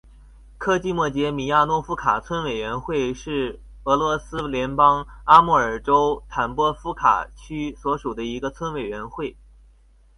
[0.57, 9.37] 科济莫杰米亚诺夫卡村委员会是俄罗斯联邦阿穆尔州坦波夫卡区所属的一个村委员会。